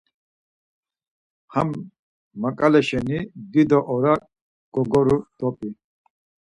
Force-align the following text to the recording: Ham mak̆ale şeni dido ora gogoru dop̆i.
Ham 1.53 1.69
mak̆ale 2.41 2.81
şeni 2.87 3.19
dido 3.51 3.79
ora 3.93 4.13
gogoru 4.73 5.17
dop̆i. 5.37 5.69